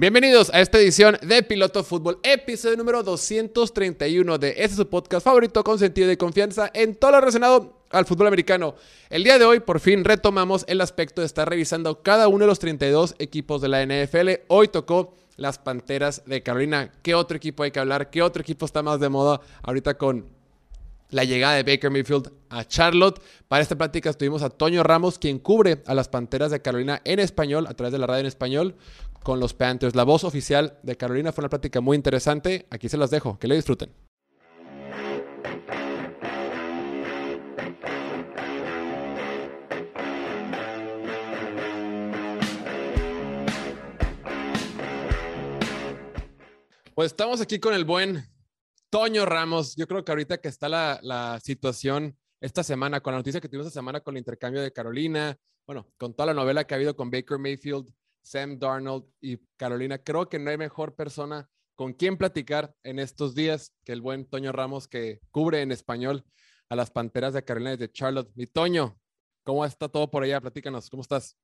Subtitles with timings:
[0.00, 5.62] Bienvenidos a esta edición de Piloto Fútbol, episodio número 231 de este su podcast favorito
[5.62, 8.76] con sentido de confianza en todo lo relacionado al fútbol americano.
[9.10, 12.46] El día de hoy por fin retomamos el aspecto de estar revisando cada uno de
[12.46, 14.46] los 32 equipos de la NFL.
[14.48, 16.92] Hoy tocó las Panteras de Carolina.
[17.02, 18.08] ¿Qué otro equipo hay que hablar?
[18.08, 20.39] ¿Qué otro equipo está más de moda ahorita con
[21.10, 23.20] la llegada de Baker Mayfield a Charlotte.
[23.48, 27.18] Para esta plática estuvimos a Toño Ramos, quien cubre a las Panteras de Carolina en
[27.18, 28.76] español, a través de la radio en español,
[29.22, 29.94] con los Panthers.
[29.94, 32.66] La voz oficial de Carolina fue una plática muy interesante.
[32.70, 33.38] Aquí se las dejo.
[33.38, 33.90] Que le disfruten.
[46.94, 48.29] Pues estamos aquí con el buen
[48.90, 49.76] Toño Ramos.
[49.76, 53.48] Yo creo que ahorita que está la, la, situación esta semana, con la noticia que
[53.48, 56.76] tuvimos esta semana con el intercambio de Carolina, bueno, con toda la novela que ha
[56.76, 57.88] habido con Baker Mayfield,
[58.22, 59.98] Sam Darnold y Carolina.
[59.98, 64.26] Creo que no hay mejor persona con quien platicar en estos días que el buen
[64.26, 66.24] Toño Ramos que cubre en español
[66.68, 68.30] a las Panteras de Carolina desde Charlotte.
[68.34, 68.98] Mi Toño,
[69.44, 70.40] ¿cómo está todo por allá?
[70.40, 71.38] Platícanos, ¿cómo estás?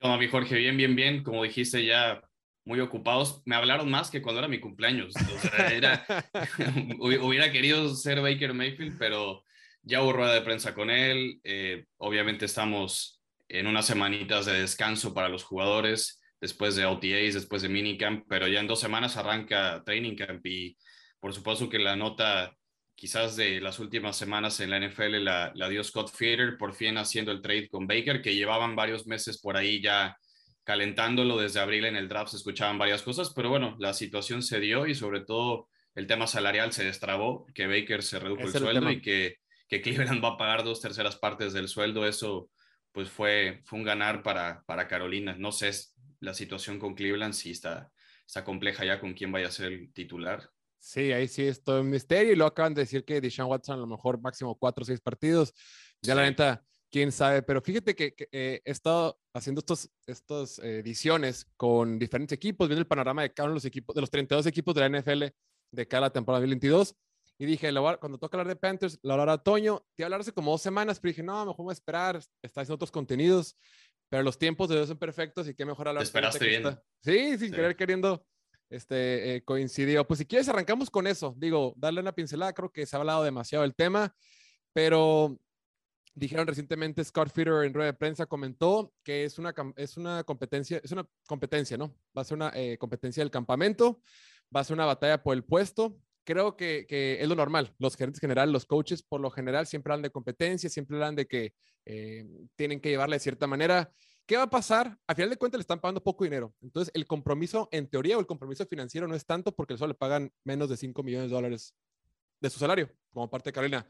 [0.00, 0.56] ¿Cómo mi Jorge?
[0.56, 1.22] Bien, bien, bien.
[1.22, 2.27] Como dijiste, ya
[2.68, 3.40] muy ocupados.
[3.46, 5.14] Me hablaron más que cuando era mi cumpleaños.
[7.00, 9.42] hubiera querido ser Baker Mayfield, pero
[9.82, 11.40] ya hubo rueda de prensa con él.
[11.44, 17.62] Eh, obviamente estamos en unas semanitas de descanso para los jugadores, después de OTAs, después
[17.62, 20.76] de minicamp, pero ya en dos semanas arranca training camp y
[21.18, 22.54] por supuesto que la nota
[22.94, 26.98] quizás de las últimas semanas en la NFL la, la dio Scott Feeder por fin
[26.98, 30.18] haciendo el trade con Baker, que llevaban varios meses por ahí ya
[30.68, 34.60] calentándolo desde abril en el draft, se escuchaban varias cosas, pero bueno, la situación se
[34.60, 38.90] dio y sobre todo el tema salarial se destrabó, que Baker se redujo el sueldo
[38.90, 42.50] y que, que Cleveland va a pagar dos terceras partes del sueldo, eso
[42.92, 45.34] pues fue, fue un ganar para, para Carolina.
[45.38, 45.70] No sé
[46.20, 47.90] la situación con Cleveland, si está,
[48.26, 50.50] está compleja ya con quién vaya a ser el titular.
[50.78, 53.78] Sí, ahí sí es todo un misterio y lo acaban de decir que Deshaun Watson
[53.78, 55.54] a lo mejor máximo cuatro o seis partidos.
[56.02, 60.78] Ya la neta, quién sabe, pero fíjate que, eh, he estado haciendo estos, estas eh,
[60.78, 64.10] ediciones con diferentes equipos, viendo el panorama de cada uno de los equipos, de los
[64.10, 65.24] 32 equipos de la NFL
[65.70, 66.96] de cada temporada 2022
[67.40, 70.50] y dije, cuando toca hablar de Panthers, la hablar a Toño, te hablar hace como
[70.50, 73.56] dos semanas, pero dije, no, mejor voy a esperar, está haciendo otros contenidos,
[74.10, 76.02] pero los tiempos de Dios son perfectos y qué mejor hablar.
[76.02, 76.64] Te esperaste bien.
[77.00, 78.26] Sí, sin querer queriendo,
[78.68, 80.04] este, eh, coincidió.
[80.04, 81.32] Pues si quieres, arrancamos con eso.
[81.38, 84.12] Digo, darle una pincelada, creo que se ha hablado demasiado del tema,
[84.72, 85.38] pero
[86.18, 90.80] dijeron recientemente Scott Feeder en rueda de prensa comentó que es una, es una competencia,
[90.82, 91.94] es una competencia, ¿no?
[92.16, 94.00] Va a ser una eh, competencia del campamento,
[94.54, 95.96] va a ser una batalla por el puesto
[96.28, 96.84] creo que,
[97.18, 97.74] es lo normal.
[97.78, 101.26] Los gerentes generales, los coaches, por lo general, siempre hablan de competencia, siempre hablan de
[101.26, 101.54] que
[101.86, 103.90] eh, tienen que llevarle de cierta manera.
[104.26, 104.94] ¿Qué va a pasar?
[105.06, 106.54] A final de cuentas le están pagando poco dinero.
[106.60, 109.94] Entonces, el compromiso, en teoría, o el compromiso financiero no es tanto porque solo le
[109.94, 111.74] pagan menos de 5 millones de dólares
[112.40, 113.88] de su salario, como parte de Carolina.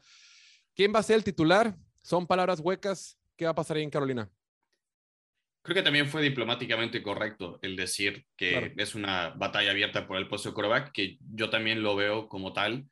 [0.73, 1.75] ¿Quién va a ser el titular?
[2.09, 3.19] Son palabras huecas.
[3.37, 4.27] ¿Qué va a pasar ahí en Carolina?
[5.61, 10.27] Creo que también fue diplomáticamente correcto el decir que es una batalla abierta por el
[10.27, 12.89] puesto de coreback, que yo también lo veo como tal.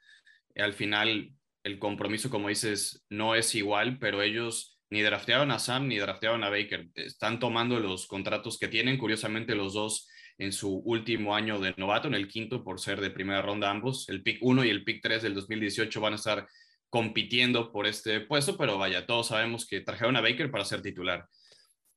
[0.55, 1.31] Al final,
[1.63, 6.43] el compromiso, como dices, no es igual, pero ellos ni drafteaban a Sam ni drafteaban
[6.43, 6.87] a Baker.
[6.93, 10.07] Están tomando los contratos que tienen, curiosamente los dos
[10.37, 14.09] en su último año de novato, en el quinto por ser de primera ronda ambos.
[14.09, 16.47] El pick 1 y el pick 3 del 2018 van a estar
[16.89, 21.27] compitiendo por este puesto, pero vaya, todos sabemos que trajeron a Baker para ser titular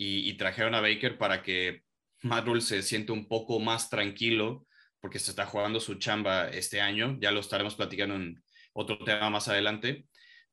[0.02, 1.82] y, trajeron a Baker para que
[2.22, 4.66] Matt Rule se siente un poco más tranquilo
[4.98, 7.18] porque se está jugando su chamba este año.
[7.20, 8.42] Ya lo estaremos platicando en
[8.72, 10.06] otro tema más adelante.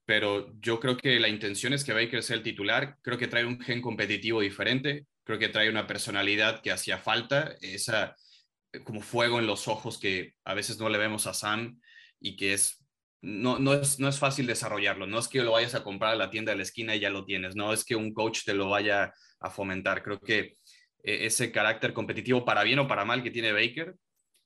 [0.05, 2.97] Pero yo creo que la intención es que Baker sea el titular.
[3.01, 5.05] Creo que trae un gen competitivo diferente.
[5.23, 7.55] Creo que trae una personalidad que hacía falta.
[7.61, 8.17] Esa
[8.83, 11.79] como fuego en los ojos que a veces no le vemos a Sam
[12.19, 12.85] y que es
[13.21, 15.07] no, no, es, no es fácil desarrollarlo.
[15.07, 17.09] No es que lo vayas a comprar a la tienda de la esquina y ya
[17.09, 17.55] lo tienes.
[17.55, 20.03] No es que un coach te lo vaya a fomentar.
[20.03, 20.39] Creo que
[21.03, 23.95] eh, ese carácter competitivo, para bien o para mal, que tiene Baker,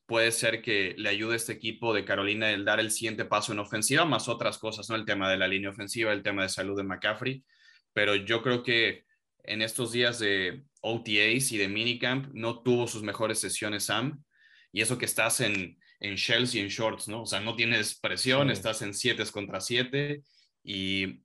[0.05, 3.53] puede ser que le ayude a este equipo de Carolina el dar el siguiente paso
[3.53, 4.95] en ofensiva, más otras cosas, ¿no?
[4.95, 7.43] El tema de la línea ofensiva, el tema de salud de McCaffrey.
[7.93, 9.05] Pero yo creo que
[9.43, 14.23] en estos días de OTAs y de minicamp no tuvo sus mejores sesiones Sam.
[14.71, 17.21] Y eso que estás en, en shells y en shorts, ¿no?
[17.21, 20.21] O sea, no tienes presión, estás en 7 contra 7
[20.63, 21.21] y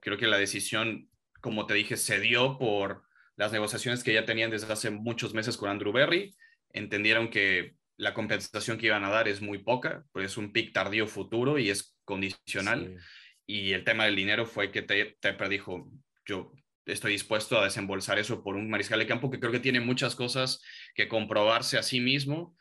[0.00, 1.10] creo que la decisión
[1.42, 3.02] como te dije, se dio por
[3.36, 6.34] las negociaciones que ya tenían desde hace muchos meses con Andrew Berry.
[6.70, 10.72] Entendieron que la compensación que iban a dar es muy poca, pues es un pick
[10.72, 12.96] tardío futuro y es condicional.
[13.44, 15.90] Y el tema del dinero fue que Tepper dijo,
[16.24, 16.52] yo
[16.86, 20.14] estoy dispuesto a desembolsar eso por un mariscal de campo que creo que tiene muchas
[20.14, 20.62] cosas
[20.94, 22.56] que comprobarse a sí mismo,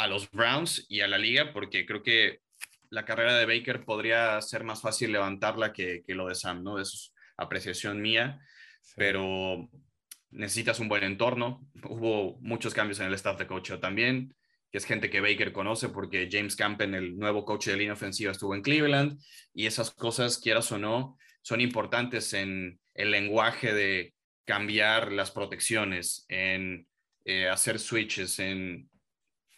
[0.00, 2.40] a los Browns y a la liga, porque creo que
[2.88, 6.80] la carrera de Baker podría ser más fácil levantarla que, lo de Sam, ¿no?
[6.80, 8.40] Eso es apreciación mía,
[8.96, 9.68] pero
[10.30, 11.66] necesitas un buen entorno.
[11.84, 14.34] Hubo muchos cambios en el staff de coach también,
[14.72, 18.32] que es gente que Baker conoce porque James Campen, el nuevo coach de línea ofensiva,
[18.32, 19.20] estuvo en Cleveland
[19.52, 24.14] y esas cosas, quieras o no, son importantes en el lenguaje de
[24.46, 26.86] cambiar las protecciones, en
[27.24, 28.89] eh, hacer switches, en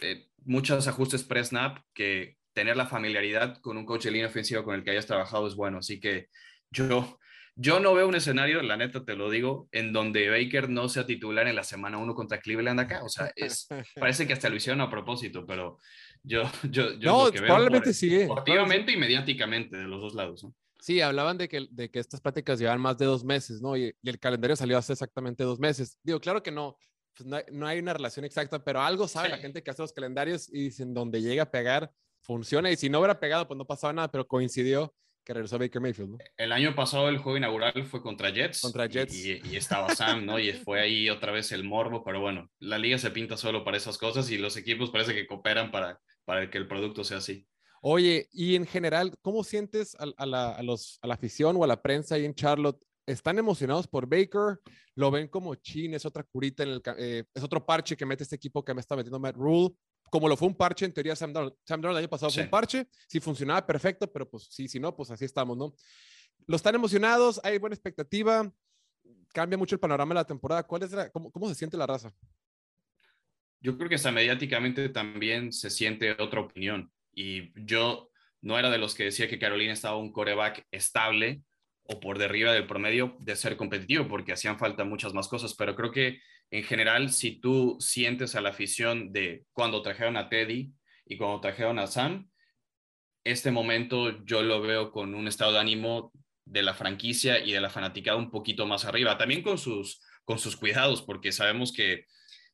[0.02, 4.75] eh, muchos ajustes pre-snap que tener la familiaridad con un coach de línea ofensiva con
[4.75, 5.78] el que hayas trabajado es bueno.
[5.78, 6.28] Así que
[6.70, 7.19] yo,
[7.54, 11.06] yo no veo un escenario, la neta te lo digo, en donde Baker no sea
[11.06, 13.02] titular en la semana uno contra Cleveland acá.
[13.04, 15.78] O sea, es, parece que hasta lo hicieron a propósito, pero
[16.22, 18.08] yo, yo, yo no, probablemente sí.
[18.10, 20.44] Deportivamente y mediáticamente de los dos lados.
[20.44, 20.54] ¿no?
[20.82, 23.76] Sí, hablaban de que, de que estas prácticas llevan más de dos meses, ¿no?
[23.76, 25.96] Y, el calendario salió hace exactamente dos meses.
[26.02, 26.76] Digo, claro que no,
[27.14, 29.82] pues no, hay, no, hay, una relación exacta, pero algo sabe la gente que hace
[29.82, 32.70] los calendarios y dicen donde llega a pegar, funciona.
[32.70, 34.94] Y si no hubiera pegado, pues no pasaba nada, pero coincidió
[35.25, 36.19] que regresó Baker Mayfield, ¿no?
[36.37, 38.61] El año pasado el juego inaugural fue contra Jets.
[38.61, 39.14] Contra Jets.
[39.14, 40.38] Y, y, estaba Sam, ¿no?
[40.38, 43.76] Y fue ahí otra vez el morbo, pero bueno, la liga se pinta solo para
[43.76, 47.47] esas cosas y los equipos parece que cooperan para, para que el producto sea así.
[47.85, 50.56] Oye, y en general, ¿cómo sientes a, la,
[51.03, 52.81] afición o a la prensa ahí en Charlotte?
[53.06, 54.60] ¿Están emocionados por Baker?
[54.94, 55.94] ¿Lo ven como chin?
[55.94, 56.62] ¿Es otra curita?
[56.62, 59.37] En el, eh, ¿Es otro parche que mete este equipo que me está metiendo Matt
[59.37, 59.75] Rule?
[60.10, 61.54] Como lo fue un parche en teoría Sam Darnold.
[61.64, 62.87] Sam Darnold el año pasado fue un parche.
[63.08, 65.75] Si funcionaba, perfecto, pero pues sí, si no, pues así estamos, ¿no?
[66.46, 67.40] ¿Lo están emocionados?
[67.43, 68.52] ¿Hay buena expectativa?
[69.32, 70.62] ¿Cambia mucho el panorama de la temporada?
[70.62, 72.14] ¿Cuál es cómo, cómo se siente la raza?
[73.60, 76.93] Yo creo que hasta mediáticamente también se siente otra opinión.
[77.12, 78.10] Y yo
[78.43, 81.43] no era de los que decía que Carolina estaba un coreback estable
[81.84, 85.75] o por derriba del promedio de ser competitivo, porque hacían falta muchas más cosas, pero
[85.75, 86.20] creo que
[86.50, 90.73] en general, si tú sientes a la afición de cuando trajeron a Teddy
[91.06, 92.31] y cuando trajeron a Sam,
[93.25, 96.12] este momento yo lo veo con un estado de ánimo
[96.44, 100.38] de la franquicia y de la fanaticada un poquito más arriba, también con sus, con
[100.38, 102.05] sus cuidados, porque sabemos que,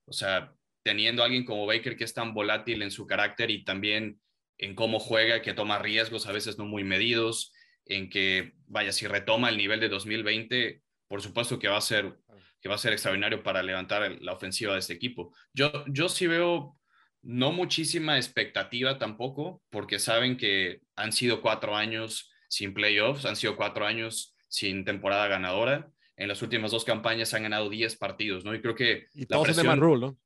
[0.04, 0.52] o sea,
[0.84, 4.20] teniendo a alguien como Baker que es tan volátil en su carácter y también
[4.58, 7.52] en cómo juega, que toma riesgos a veces no muy medidos,
[7.88, 12.18] en que, vaya, si retoma el nivel de 2020, por supuesto que va a ser,
[12.60, 15.34] que va a ser extraordinario para levantar la ofensiva de este equipo.
[15.54, 16.76] Yo, yo sí veo
[17.22, 23.56] no muchísima expectativa tampoco, porque saben que han sido cuatro años sin playoffs, han sido
[23.56, 25.90] cuatro años sin temporada ganadora.
[26.16, 28.54] En las últimas dos campañas han ganado 10 partidos, ¿no?
[28.54, 29.06] Y creo que...
[29.14, 30.18] Y todos son de Manrule, ¿no?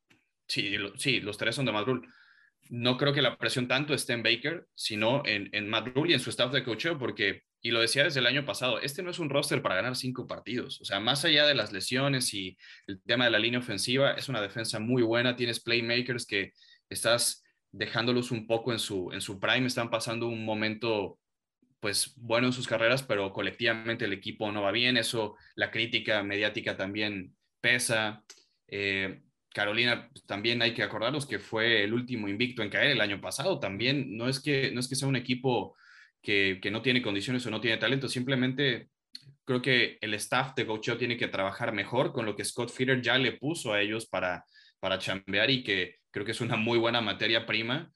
[0.49, 2.07] Sí, sí, los tres son de Manrule
[2.71, 6.21] no creo que la presión tanto esté en Baker, sino en, en Matt Rule en
[6.21, 9.19] su staff de coaching, porque, y lo decía desde el año pasado, este no es
[9.19, 10.81] un roster para ganar cinco partidos.
[10.81, 12.57] O sea, más allá de las lesiones y
[12.87, 15.37] el tema de la línea ofensiva, es una defensa muy buena.
[15.37, 16.53] Tienes playmakers que
[16.89, 21.19] estás dejándolos un poco en su, en su prime, están pasando un momento
[21.81, 26.23] pues bueno en sus carreras, pero colectivamente el equipo no va bien, eso, la crítica
[26.23, 28.23] mediática también pesa.
[28.69, 29.21] Eh,
[29.53, 33.21] Carolina pues, también hay que acordarnos que fue el último invicto en caer el año
[33.21, 33.61] pasado.
[33.61, 35.77] También no es que, no es que sea un equipo
[36.23, 38.89] que, no tiene condiciones o no tiene talento, simplemente
[39.45, 43.03] creo que el staff de coacheo tiene que trabajar mejor con lo que Scott Feeder
[43.03, 44.45] ya le puso a ellos para,
[44.79, 47.91] para chambear y que creo que es una muy buena materia prima.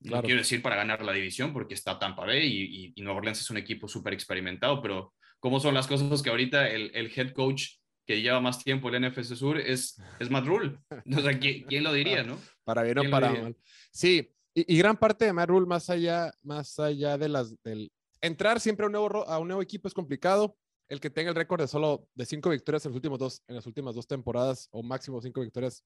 [0.00, 3.18] No quiero decir para ganar la división porque está Tampa Bay y, y, y Nueva
[3.18, 7.12] Orleans es un equipo súper experimentado, pero cómo son las cosas que ahorita el, el
[7.14, 7.77] head coach
[8.08, 10.78] que lleva más tiempo el NFC Sur es, es Matt Rule.
[11.18, 12.38] O sea, ¿quién, lo diría, no?
[12.64, 13.56] Para bien o para mal.
[13.92, 18.60] Sí, y, gran parte de Matt Rule, más allá, más allá de las, del entrar
[18.60, 20.56] siempre a un, nuevo, a un nuevo equipo es complicado.
[20.88, 23.56] El que tenga el récord de solo de cinco victorias en, los últimos dos, en
[23.56, 25.84] las últimas dos temporadas o máximo cinco victorias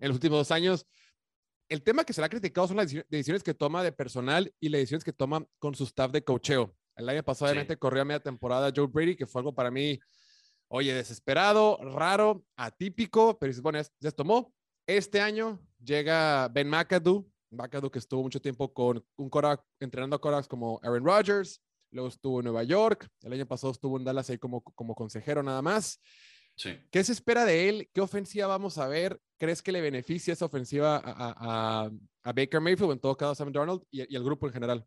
[0.00, 0.86] en los últimos dos años.
[1.70, 4.68] El tema que se le ha criticado son las decisiones que toma de personal y
[4.68, 6.76] las decisiones que toma con su staff de cocheo.
[6.94, 9.98] El año pasado, obviamente, corrió a media temporada Joe Brady, que fue algo para mí
[10.76, 14.52] Oye, desesperado, raro, atípico, pero bueno, ya se tomó.
[14.88, 20.20] Este año llega Ben McAdoo, McAdoo que estuvo mucho tiempo con un Korak, entrenando a
[20.20, 21.62] Koraks como Aaron Rodgers,
[21.92, 25.44] luego estuvo en Nueva York, el año pasado estuvo en Dallas ahí como, como consejero
[25.44, 26.00] nada más.
[26.56, 26.76] Sí.
[26.90, 27.88] ¿Qué se espera de él?
[27.94, 29.20] ¿Qué ofensiva vamos a ver?
[29.38, 31.88] ¿Crees que le beneficia esa ofensiva a,
[32.24, 34.84] a, Baker Mayfield, en todo caso a Sam Darnold y, y al grupo en general?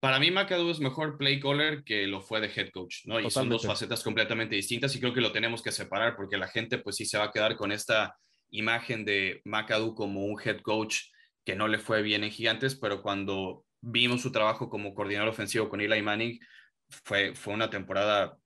[0.00, 3.20] Para mí, McAdoo es mejor play caller que lo fue de head coach, ¿no?
[3.20, 6.48] Y son dos facetas completamente distintas y creo que lo tenemos que separar porque la
[6.48, 8.16] gente, pues sí se va a quedar con esta
[8.48, 11.02] imagen de McAdoo como un head coach
[11.44, 15.68] que no le fue bien en Gigantes, pero cuando vimos su trabajo como coordinador ofensivo
[15.68, 16.40] con Eli Manning,
[16.88, 18.38] fue, fue una temporada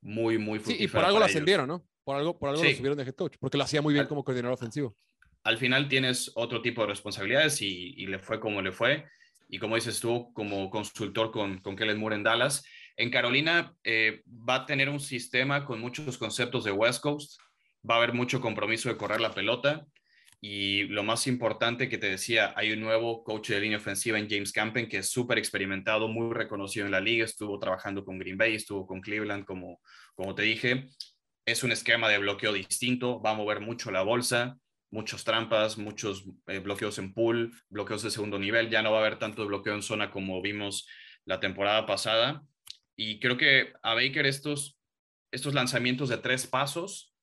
[0.00, 1.84] muy, muy Sí, y por algo lo ascendieron, ¿no?
[2.04, 4.22] Por algo, por algo lo subieron de head coach, porque lo hacía muy bien como
[4.22, 4.96] coordinador ofensivo.
[5.42, 9.06] Al final tienes otro tipo de responsabilidades y, y le fue como le fue.
[9.50, 12.64] Y como dices tú, como consultor con, con Kellen Moore en Dallas.
[12.96, 17.40] En Carolina eh, va a tener un sistema con muchos conceptos de West Coast,
[17.88, 19.86] va a haber mucho compromiso de correr la pelota
[20.42, 24.28] y lo más importante que te decía, hay un nuevo coach de línea ofensiva en
[24.28, 28.38] James Campen que es súper experimentado, muy reconocido en la liga, estuvo trabajando con Green
[28.38, 29.80] Bay, estuvo con Cleveland, como,
[30.14, 30.88] como te dije.
[31.44, 34.56] Es un esquema de bloqueo distinto, va a mover mucho la bolsa,
[34.90, 39.00] muchas trampas, muchos eh, bloqueos en pool, bloqueos de segundo nivel, ya no va a
[39.00, 40.88] haber tanto bloqueo en zona como vimos
[41.24, 42.42] la temporada pasada.
[42.96, 44.78] Y creo que a Baker estos,
[45.30, 47.14] estos lanzamientos de tres pasos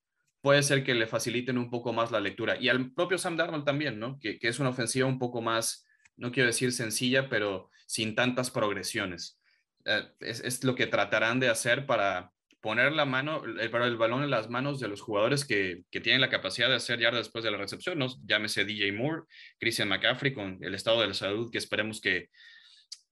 [0.41, 2.57] puede ser que le faciliten un poco más la lectura.
[2.59, 4.19] Y al propio Sam Darnold también, ¿no?
[4.19, 9.39] Que, es una ofensiva un poco más, no quiero decir sencilla, pero sin tantas progresiones.
[9.85, 12.31] Eh, es, lo que tratarán de hacer para
[12.67, 16.29] poner la mano, el, el balón en las manos de los jugadores que, tienen la
[16.29, 18.07] capacidad de hacer ya después de la recepción, ¿no?
[18.25, 19.21] Llámese DJ Moore,
[19.57, 22.27] Christian McCaffrey, con el estado de la salud que esperemos que,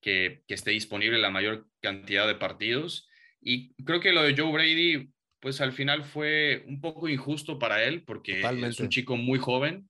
[0.02, 3.08] que, que esté disponible la mayor cantidad de partidos.
[3.40, 5.08] Y creo que lo de Joe Brady
[5.40, 9.88] pues al final fue un poco injusto para él porque es un chico muy joven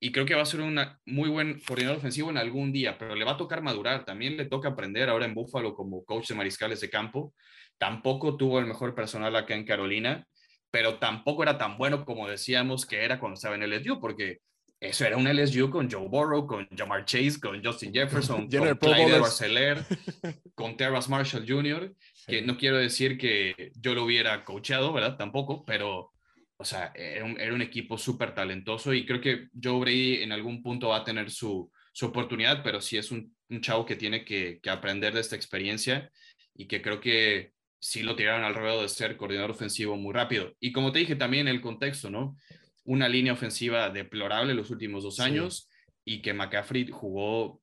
[0.00, 3.14] y creo que va a ser un muy buen coordinador ofensivo en algún día, pero
[3.14, 6.34] le va a tocar madurar, también le toca aprender ahora en Buffalo como coach de
[6.34, 7.34] mariscales de campo.
[7.78, 10.26] Tampoco tuvo el mejor personal acá en Carolina,
[10.70, 14.38] pero tampoco era tan bueno como decíamos que era cuando estaba en LSU, porque
[14.80, 19.18] eso era un LSU con Joe Burrow, con Jamar Chase, con Justin Jefferson, con Clyde
[19.18, 19.84] Barceler,
[20.54, 21.94] con Terrace Marshall Jr
[22.30, 25.16] que no quiero decir que yo lo hubiera coachado, ¿verdad?
[25.16, 26.12] Tampoco, pero,
[26.60, 30.88] o sea, era un, equipo súper talentoso y creo que Joe Brady en algún punto
[30.88, 35.20] va a tener su, oportunidad, pero sí es un, chavo que tiene que, aprender de
[35.20, 36.10] esta experiencia
[36.54, 40.52] y que creo que sí lo tiraron al ruedo de ser coordinador ofensivo muy rápido.
[40.60, 42.36] Y como te dije también el contexto, ¿no?
[42.84, 45.70] Una línea ofensiva deplorable los últimos dos años
[46.04, 47.62] y que McCaffrey jugó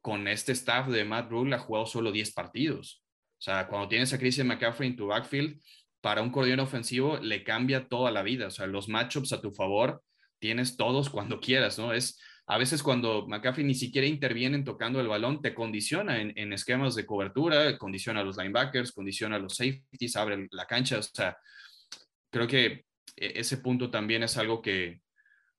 [0.00, 3.04] con este staff de Matt Rule, ha jugado solo 10 partidos.
[3.38, 5.60] O sea, cuando tienes a Christian McCaffrey en tu backfield,
[6.02, 8.48] para un coordinador ofensivo le cambia toda la vida.
[8.48, 10.02] O sea, los matchups a tu favor
[10.38, 11.94] tienes todos cuando quieras, ¿no?
[11.94, 16.96] Es a veces cuando McCaffrey ni siquiera interviene tocando el balón, te condiciona en, esquemas
[16.96, 20.98] de cobertura, condiciona a los linebackers, condiciona a los safeties, abre la cancha.
[20.98, 21.38] O sea,
[22.30, 22.84] creo que
[23.16, 25.00] e, ese punto también es algo que,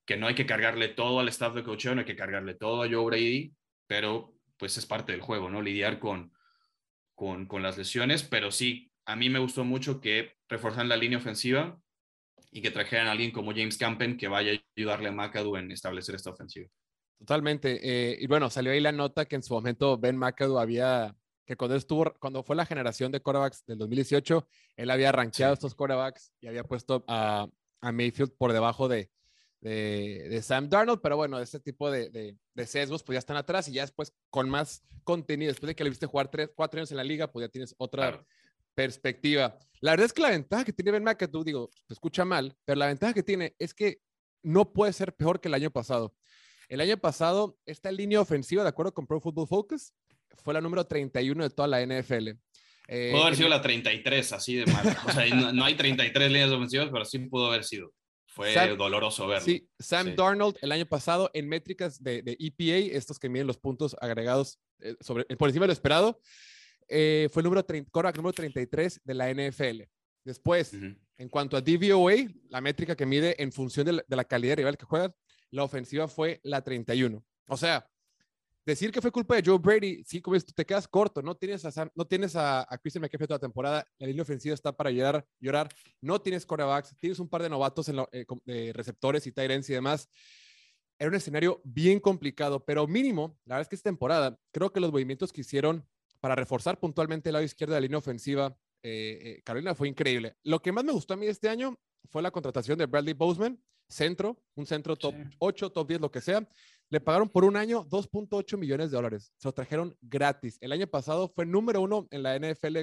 [0.04, 2.82] que no hay que cargarle todo al staff de coaching, no hay que cargarle todo
[2.82, 3.54] a Joe Brady,
[3.86, 5.62] pero pues es parte del juego, ¿no?
[5.62, 6.34] Lidiar con,
[7.14, 11.18] con, con las lesiones, pero sí, a mí me gustó mucho que reforzaran la línea
[11.18, 11.78] ofensiva
[12.50, 15.72] y que trajeran a alguien como James Campen que vaya a ayudarle a McAdoo en
[15.72, 16.68] establecer esta ofensiva.
[17.18, 17.80] Totalmente.
[17.82, 21.56] Eh, y bueno, salió ahí la nota que en su momento Ben McAdoo había, que
[21.56, 24.46] cuando estuvo, cuando fue la generación de quarterbacks del 2018,
[24.76, 27.48] él había rankeado estos quarterbacks y había puesto a,
[27.80, 29.10] a Mayfield por debajo de,
[29.64, 33.82] de, Sam Darnold, pero bueno, ese tipo de, sesgos pues ya están atrás y ya
[33.82, 37.04] después con más contenido, después de que le viste jugar tres, cuatro años en la
[37.04, 38.24] liga, pues ya tienes otra
[38.74, 39.58] perspectiva.
[39.80, 42.78] La verdad es que la ventaja que tiene Ben McAdoo, digo, te escucha mal, pero
[42.78, 43.98] la ventaja que tiene es que
[44.42, 46.14] no puede ser peor que el año pasado.
[46.68, 49.92] El año pasado, esta línea ofensiva, de acuerdo con Pro Football Focus,
[50.42, 52.30] fue la número 31 de toda la NFL.
[52.88, 54.96] Eh, pudo haber sido la 33, así de mal.
[55.06, 57.92] O sea, no, no, hay 33 líneas ofensivas, pero sí pudo haber sido.
[58.26, 59.44] Fue doloroso verlo.
[59.44, 63.94] Sí, Sam Darnold el año pasado en métricas de, EPA, estos que miden los puntos
[64.00, 66.20] agregados eh, sobre, por encima de lo esperado,
[66.88, 67.64] eh, fue el número,
[68.16, 69.82] número 33 de la NFL.
[70.24, 72.14] Después, en cuanto a DVOA,
[72.48, 75.14] la métrica que mide en función de la, calidad de rival que juegan,
[75.50, 77.22] la ofensiva fue la 31.
[77.48, 77.86] O sea,
[78.64, 81.64] decir que fue culpa de Joe Brady, sí, como tú te quedas corto, no tienes
[81.66, 84.90] a, no tienes a, a Christian McCaffrey toda la temporada, la línea ofensiva está para
[84.90, 85.68] llorar, llorar,
[86.00, 87.98] no tienes corebacks, tienes un par de novatos en
[88.46, 90.08] eh, receptores y tight y demás.
[90.98, 94.80] Era un escenario bien complicado, pero mínimo, la verdad es que esta temporada, creo que
[94.80, 95.86] los movimientos que hicieron
[96.24, 100.38] para reforzar puntualmente el lado izquierdo de la línea ofensiva, eh, eh, Carolina fue increíble.
[100.42, 101.78] Lo que más me gustó a mí este año
[102.08, 106.22] fue la contratación de Bradley Boseman, centro, un centro top 8, top 10, lo que
[106.22, 106.48] sea.
[106.88, 109.34] Le pagaron por un año 2.8 millones de dólares.
[109.36, 110.56] Se lo trajeron gratis.
[110.62, 112.78] El año pasado fue número uno en la NFL,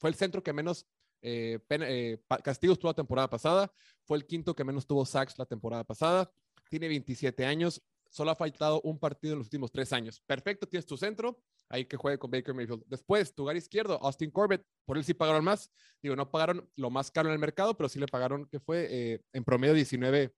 [0.00, 0.84] fue el centro que menos
[1.22, 3.72] eh, eh, castigos tuvo la temporada pasada.
[4.02, 6.32] Fue el quinto que menos tuvo sacks la temporada pasada.
[6.68, 7.80] Tiene 27 años.
[8.10, 10.20] Solo ha faltado un partido en los últimos tres años.
[10.26, 11.40] Perfecto, tienes tu centro.
[11.72, 12.84] Ahí que juegue con Baker Mayfield.
[12.86, 14.62] Después, tu lugar izquierdo, Austin Corbett.
[14.84, 15.72] Por él sí pagaron más.
[16.02, 18.86] Digo, no pagaron lo más caro en el mercado, pero sí le pagaron, que fue
[18.90, 20.34] eh, en promedio 19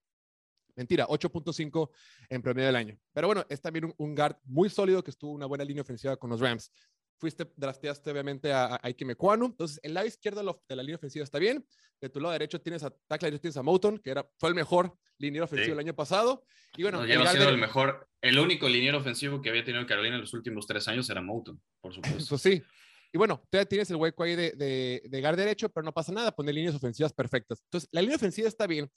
[0.77, 1.91] Mentira, 8.5
[2.29, 2.99] en promedio del año.
[3.13, 6.31] Pero bueno, es también un, guard muy sólido que estuvo una buena línea ofensiva con
[6.31, 6.73] los Rams.
[7.19, 9.47] Fuiste, drafteaste obviamente a, a Ike Mekwanu.
[9.47, 11.67] Entonces, el lado izquierdo de la, línea ofensiva está bien.
[12.01, 14.97] De tu lado derecho tienes a tackle tienes a Moton, que era, fue el mejor
[15.19, 16.45] liniero ofensivo el año pasado.
[16.77, 20.17] Y bueno, no, lleva siendo el mejor, el único liniero ofensivo que había tenido Carolina
[20.17, 22.25] en los últimos tres años era Moton, por supuesto.
[22.29, 22.63] pues sí.
[23.13, 26.13] Y bueno, todavía tienes el hueco ahí de, de, de guard derecho, pero no pasa
[26.13, 27.63] nada, pone líneas ofensivas perfectas.
[27.63, 28.91] Entonces, la línea ofensiva está bien.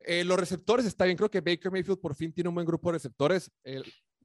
[0.00, 1.16] Eh, los receptores está bien.
[1.16, 3.50] Creo que Baker Mayfield por fin tiene un buen grupo de receptores.
[3.64, 3.82] Eh,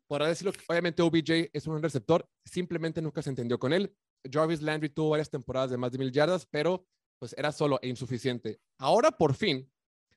[0.07, 3.95] podrá decirlo obviamente OBJ es un receptor, simplemente nunca se entendió con él.
[4.29, 6.88] Jarvis Landry tuvo varias temporadas de más de mil yardas, pero
[7.19, 8.59] pues era solo e insuficiente.
[8.77, 9.71] Ahora por fin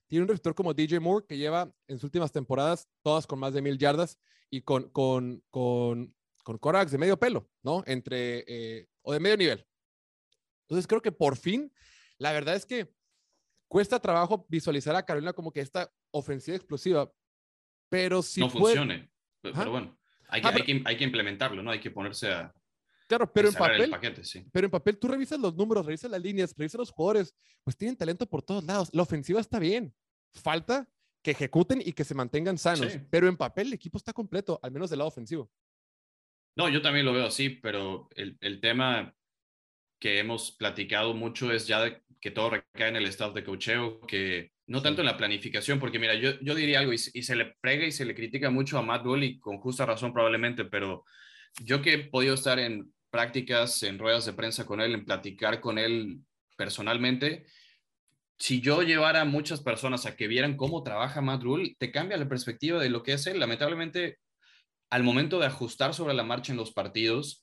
[0.06, 3.52] tiene un receptor como DJ Moore que lleva en sus últimas temporadas todas con más
[3.52, 4.18] de mil yardas
[4.50, 7.82] y con, con, con, con Corax de medio pelo, ¿no?
[7.86, 9.66] Entre, eh, o de medio nivel.
[10.62, 11.72] Entonces creo que por fin,
[12.18, 12.92] la verdad es que
[13.68, 17.12] cuesta trabajo visualizar a Carolina como que esta ofensiva explosiva,
[17.90, 19.10] pero si no funcione.
[19.40, 21.70] Pero, bueno, hay que, hay, que, hay que, implementarlo, ¿no?
[21.70, 22.52] Hay que ponerse a.
[23.06, 23.90] Claro, pero en papel.
[24.52, 27.96] Pero en papel tú revisas los números, revisas las líneas, revisas los jugadores, pues tienen
[27.96, 28.90] talento por todos lados.
[28.92, 29.94] La ofensiva está bien.
[30.34, 30.86] Falta
[31.22, 32.98] que ejecuten y que se mantengan sanos.
[33.10, 35.50] Pero en papel el equipo está completo, al menos del lado ofensivo.
[36.54, 39.14] No, yo también lo veo así, pero el, el tema
[39.98, 44.52] que hemos platicado mucho es ya que todo recae en el staff de cocheo, que
[44.68, 47.86] no tanto en la planificación, porque mira, yo, yo diría algo y, se le prega
[47.86, 51.04] y se le critica mucho a Matt Rule con justa razón probablemente, pero
[51.64, 55.60] yo que he podido estar en prácticas, en ruedas de prensa con él, en platicar
[55.60, 56.20] con él
[56.56, 57.46] personalmente,
[58.38, 62.18] si yo llevara a muchas personas a que vieran cómo trabaja Matt Rule, te cambia
[62.18, 63.40] la perspectiva de lo que es él.
[63.40, 64.18] Lamentablemente,
[64.90, 67.42] al momento de ajustar sobre la marcha en los partidos,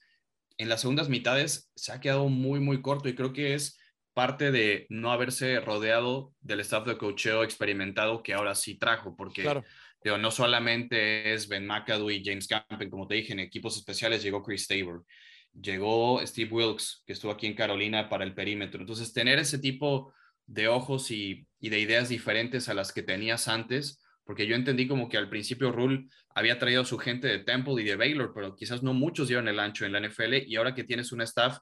[0.57, 3.77] en las segundas mitades se ha quedado muy, muy corto y creo que es
[4.15, 9.61] parte de no haberse rodeado del staff de cocheo experimentado que ahora sí trajo, porque
[10.03, 14.41] no solamente es Ben McAdoo y James Campen, como te dije, en equipos especiales llegó
[14.41, 15.05] Chris Tabor,
[15.53, 18.79] llegó Steve Wilkes, que estuvo aquí en Carolina para el perímetro.
[18.79, 20.13] Entonces, tener ese tipo
[20.45, 24.87] de ojos y, y de ideas diferentes a las que tenías antes, porque yo entendí
[24.87, 28.31] como que al principio Rule había traído a su gente de Temple y de Baylor,
[28.33, 31.21] pero quizás no muchos llevan el ancho en la NFL y ahora que tienes un
[31.21, 31.57] staff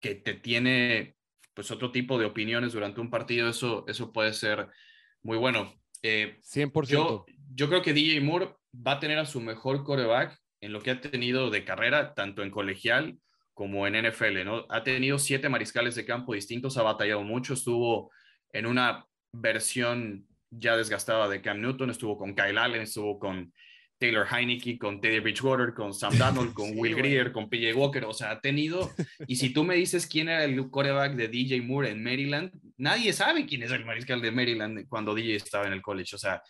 [0.00, 1.16] que te tiene
[1.54, 4.68] pues otro tipo de opiniones durante un partido, eso, eso puede ser
[5.22, 5.72] muy bueno.
[6.02, 6.86] Eh, 100%.
[6.86, 10.80] Yo, yo creo que DJ Moore va a tener a su mejor coreback en lo
[10.80, 13.18] que ha tenido de carrera, tanto en colegial
[13.54, 14.66] como en NFL, ¿no?
[14.68, 18.10] Ha tenido siete mariscales de campo distintos, ha batallado mucho, estuvo
[18.52, 23.52] en una versión ya desgastada de Cam Newton, estuvo con Kyle Allen, estuvo con
[23.98, 28.04] Taylor Heineke, con Teddy Bridgewater, con Sam Darnold, con Will Greer, con PJ Walker.
[28.04, 28.90] O sea, ha tenido.
[29.26, 33.12] Y si tú me dices quién era el quarterback de DJ Moore en Maryland, nadie
[33.12, 36.16] sabe quién es el mariscal de Maryland cuando DJ estaba en el college.
[36.16, 36.42] O sea,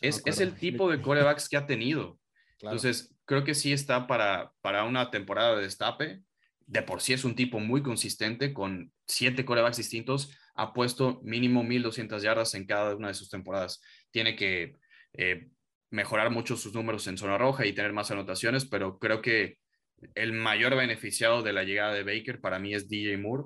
[0.00, 2.18] es, es el tipo de quarterbacks que ha tenido.
[2.60, 6.22] Entonces, creo que sí está para, para una temporada de destape.
[6.66, 10.32] De por sí es un tipo muy consistente con siete quarterbacks distintos.
[10.54, 13.80] Ha puesto mínimo 1200 yardas en cada una de sus temporadas.
[14.10, 14.76] Tiene que
[15.12, 15.48] eh,
[15.96, 19.56] mejorar mucho sus números en zona roja y tener más anotaciones, pero creo que
[20.14, 23.44] el mayor beneficiado de la llegada de Baker para mí es DJ Moore.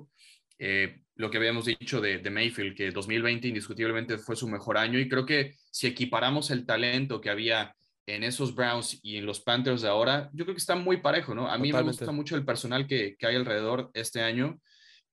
[0.59, 4.99] Eh, lo que habíamos dicho de, de, Mayfield, que 2020 indiscutiblemente fue su mejor año
[4.99, 7.73] y creo que si equiparamos el talento que había
[8.05, 11.33] en esos Browns y en los Panthers de ahora, yo creo que está muy parejo,
[11.33, 11.47] ¿no?
[11.47, 14.59] A mí me gusta mucho el personal que, que, hay alrededor este año,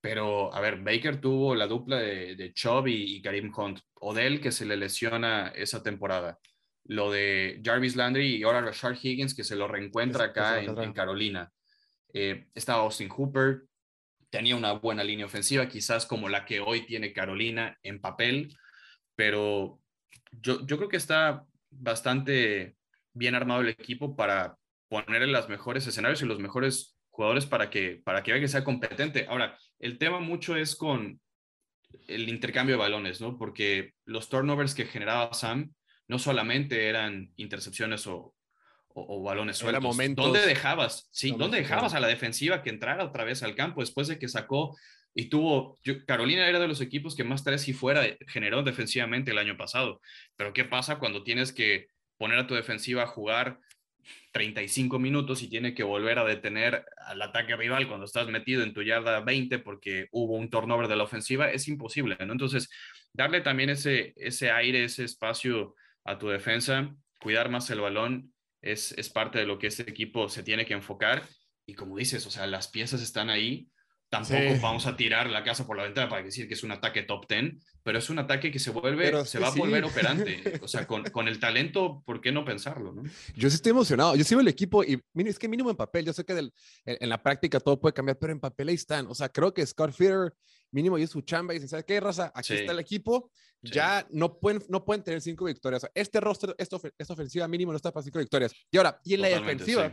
[0.01, 4.41] pero a ver, Baker tuvo la dupla de, de Chubb y, y Karim Hunt, Odell
[4.41, 6.39] que se le lesiona esa temporada
[6.89, 11.53] lo de Jarvis Landry y ahora Rashard Higgins, que se lo reencuentra acá en, Carolina.
[12.15, 13.65] Eh, estaba Austin Hooper,
[14.31, 18.57] tenía una buena línea ofensiva, quizás como la que hoy tiene Carolina en papel,
[19.15, 19.81] pero
[20.33, 22.77] yo, yo creo que está bastante
[23.13, 24.57] bien armado el equipo para
[24.89, 28.49] poner en los mejores escenarios y los mejores jugadores para que, para que vea que
[28.49, 29.27] sea competente.
[29.29, 31.21] Ahora, el tema mucho es con
[32.07, 33.37] el intercambio de balones, ¿no?
[33.37, 35.75] Porque los turnovers que generaba Sam
[36.09, 38.35] no solamente eran intercepciones o,
[39.23, 39.97] balones sueltos.
[40.17, 41.09] ¿Dónde dejabas?
[41.13, 44.27] Sí, ¿dónde dejabas a la defensiva que entrara otra vez al campo después de que
[44.27, 44.77] sacó
[45.15, 49.39] y tuvo, Carolina era de los equipos que más tres y fuera generó defensivamente el
[49.39, 50.01] año pasado.
[50.37, 53.59] Pero ¿qué pasa cuando tienes que poner a tu defensiva a jugar
[54.33, 58.73] 35 minutos y tiene que volver a detener al ataque rival cuando estás metido en
[58.73, 61.51] tu yarda 20 porque hubo un turnover de la ofensiva?
[61.51, 62.33] Es imposible, ¿no?
[62.33, 62.69] Entonces,
[63.13, 65.75] darle también ese, ese aire, ese espacio
[66.09, 70.29] a tu defensa, cuidar más el balón es, es parte de lo que este equipo
[70.29, 71.29] se tiene que enfocar.
[71.67, 73.69] Y como dices, o sea, las piezas están ahí
[74.09, 77.03] tampoco vamos a tirar la casa por la ventana para decir que es un ataque
[77.03, 80.43] top 10, pero es un ataque que se vuelve, se va a volver operante.
[80.63, 82.93] O sea, con, con, el talento, ¿por qué no pensarlo?
[82.93, 83.03] ¿no?
[83.35, 84.17] Yo sí estoy emocionado.
[84.17, 86.53] Yo sigo el equipo y es que mínimo en papel, yo sé que del,
[86.85, 89.07] en la práctica todo puede cambiar, pero en papel ahí están.
[89.07, 90.33] O sea, creo que Scott Feeder
[90.71, 92.33] mínimo hizo su chamba y dice, ¿sabes qué, raza?
[92.35, 93.31] Aquí está el equipo.
[93.61, 95.87] Ya no pueden, no pueden tener cinco victorias.
[95.95, 98.53] Este roster, esta, esta ofensiva mínimo no está para cinco victorias.
[98.71, 99.93] Y ahora, y en la defensiva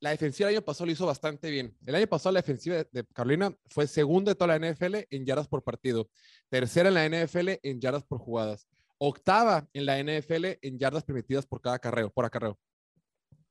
[0.00, 1.76] la defensiva el año pasado lo hizo bastante bien.
[1.84, 5.46] El año pasado la defensiva de Carolina fue segunda de toda la NFL en yardas
[5.46, 6.10] por partido,
[6.48, 8.66] tercera en la NFL en yardas por jugadas,
[8.98, 12.58] octava en la NFL en yardas permitidas por cada carreo, por acarreo.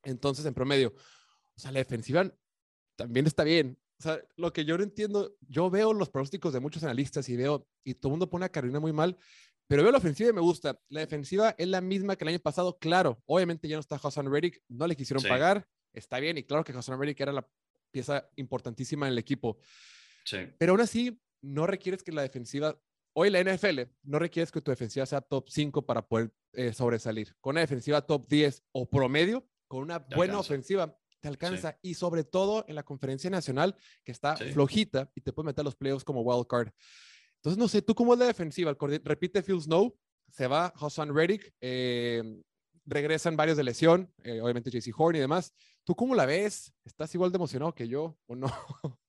[0.03, 2.31] Entonces, en promedio, o sea, la defensiva
[2.95, 3.77] también está bien.
[3.99, 7.35] O sea, lo que yo no entiendo, yo veo los pronósticos de muchos analistas y
[7.35, 9.17] veo, y todo el mundo pone a Carolina muy mal,
[9.67, 10.79] pero veo la ofensiva y me gusta.
[10.87, 13.21] La defensiva es la misma que el año pasado, claro.
[13.25, 16.73] Obviamente ya no está Hassan Reddick, no le quisieron pagar está bien y claro que
[16.73, 17.47] José América era la
[17.91, 19.57] pieza importantísima en el equipo.
[20.25, 20.37] Sí.
[20.57, 22.79] Pero aún así, no requieres que la defensiva,
[23.13, 27.35] hoy la NFL, no requieres que tu defensiva sea top 5 para poder eh, sobresalir.
[27.39, 31.77] Con una defensiva top 10 o promedio, con una buena ofensiva, te alcanza.
[31.81, 35.75] Y sobre todo en la conferencia nacional, que está flojita y te puede meter los
[35.75, 36.71] playoffs como wild card.
[37.35, 38.75] Entonces, no sé, ¿tú cómo es la defensiva?
[39.03, 39.97] Repite Phil Snow,
[40.29, 42.41] se va Hassan Reddick, eh,
[42.89, 45.53] regresan varios de lesión, eh, obviamente JC Horn y demás.
[45.83, 46.73] ¿Tú cómo la ves?
[46.83, 48.47] ¿Estás igual de emocionado que yo o no?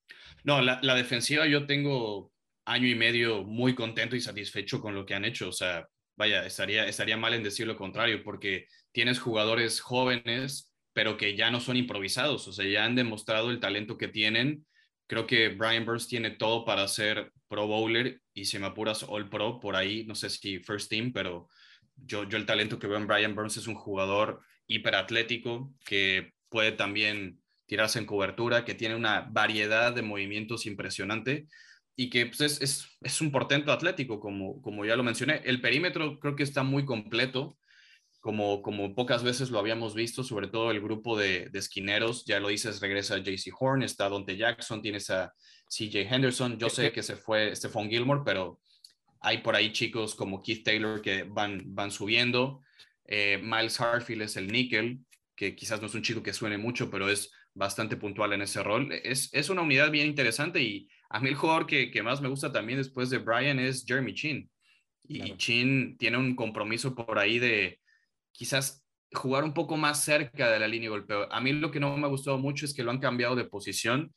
[0.43, 2.31] No, la, defensiva yo tengo
[2.65, 5.49] año y medio muy contento y satisfecho con lo que han hecho.
[5.49, 11.17] O sea, vaya, estaría, estaría mal en decir lo contrario, porque tienes jugadores jóvenes, pero
[11.17, 14.65] que ya no son improvisados, o sea, ya han demostrado el talento que tienen.
[15.07, 19.29] Creo que Brian Burns tiene todo para ser Pro Bowler y si me apuras All
[19.29, 21.49] Pro por ahí, no sé si First Team, pero
[22.05, 26.71] yo, yo el talento que veo en Brian Burns es un jugador hiperatlético que puede
[26.71, 31.47] también tirarse en cobertura, que tiene una variedad de movimientos impresionante
[31.95, 35.41] y que pues, es, es, un portento atlético, como, como ya lo mencioné.
[35.45, 37.57] El perímetro creo que está muy completo,
[38.19, 42.39] como, como pocas veces lo habíamos visto, sobre todo el grupo de, de esquineros, ya
[42.39, 45.33] lo dices, regresa JC Horn, está Dante Jackson, tienes a
[45.69, 48.59] CJ Henderson, yo sé que se fue Stephon Gilmore, pero
[49.21, 52.61] hay por ahí chicos como Keith Taylor que van, van subiendo,
[53.05, 54.99] eh, Miles Harfield es el níquel,
[55.35, 58.63] que quizás no es un chico que suene mucho, pero es bastante puntual en ese
[58.63, 58.91] rol.
[58.91, 62.29] Es, es una unidad bien interesante y a mí el jugador que, que, más me
[62.29, 64.49] gusta también después de Brian es Jeremy Chin.
[65.03, 67.79] Y Chin tiene un compromiso por ahí de
[68.31, 71.31] quizás jugar un poco más cerca de la línea de golpeo.
[71.31, 73.43] A mí lo que no me ha gustado mucho es que lo han cambiado de
[73.43, 74.13] posición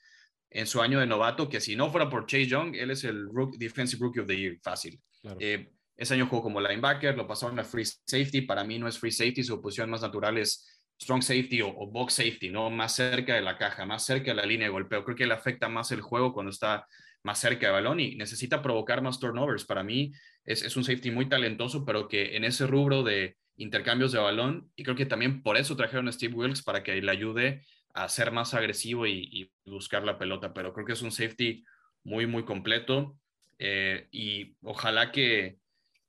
[0.54, 3.26] en su año de novato, que si no fuera por Chase Young, él es el
[3.58, 5.00] Defensive Rookie of the Year, fácil.
[5.40, 8.42] Eh, ese año jugó como linebacker, lo pasaron a free safety.
[8.42, 10.64] Para mí no es free safety, su posición más natural es
[11.00, 12.70] strong safety o, box safety, ¿no?
[12.70, 15.04] Más cerca de la caja, más cerca de la línea de golpeo.
[15.04, 16.86] Creo que le afecta más el juego cuando está
[17.24, 19.64] más cerca del balón y necesita provocar más turnovers.
[19.64, 20.12] Para mí
[20.44, 24.70] es, es, un safety muy talentoso, pero que en ese rubro de intercambios de balón,
[24.76, 27.64] y creo que también por eso trajeron a Steve Wilkes para que le ayude
[27.94, 31.64] a ser más agresivo y, buscar la pelota, pero creo que es un safety
[32.02, 33.16] muy, muy completo
[33.58, 35.56] eh, y ojalá que,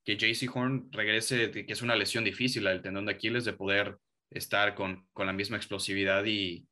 [0.04, 3.98] que JC Horn regrese, que es una lesión difícil, del tendón de Aquiles, de poder
[4.30, 6.68] estar con, con la misma explosividad y,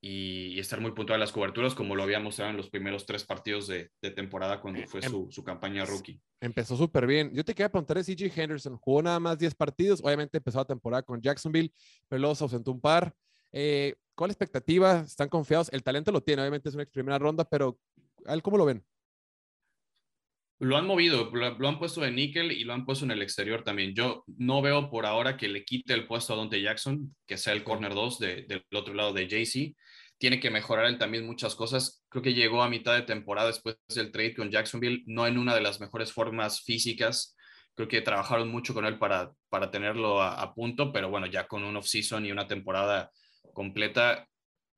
[0.00, 3.24] y, estar muy puntual en las coberturas, como lo había mostrado en los primeros tres
[3.24, 6.20] partidos de, de temporada cuando fue em, su, su, campaña rookie.
[6.40, 7.32] Empezó súper bien.
[7.34, 10.66] Yo te quería preguntar de CJ Henderson, jugó nada más 10 partidos, obviamente empezó la
[10.66, 11.72] temporada con Jacksonville,
[12.06, 13.12] pero luego se ausentó un par.
[13.50, 15.04] Eh, ¿Cuál expectativa?
[15.06, 15.68] ¿Están confiados?
[15.72, 17.78] El talento lo tiene, obviamente es una primera ronda, pero
[18.42, 18.84] ¿cómo lo ven?
[20.58, 23.62] Lo han movido, lo, han puesto en níquel y lo han puesto en el exterior
[23.62, 23.94] también.
[23.94, 27.52] Yo no veo por ahora que le quite el puesto a Dante Jackson, que sea
[27.52, 29.76] el corner 2 del otro lado de JC.
[30.18, 32.04] Tiene que mejorar él también muchas cosas.
[32.08, 35.54] Creo que llegó a mitad de temporada después del trade con Jacksonville, no en una
[35.54, 37.36] de las mejores formas físicas.
[37.76, 41.62] Creo que trabajaron mucho con él para, para tenerlo a, punto, pero bueno, ya con
[41.62, 43.12] un off-season y una temporada
[43.52, 44.28] completa,